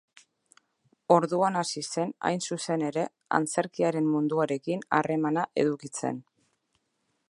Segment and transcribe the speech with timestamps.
[1.15, 3.05] Orduan hasi zen, hain zuzen ere,
[3.41, 6.23] antzerkiaren munduarekin harremana edukitzen.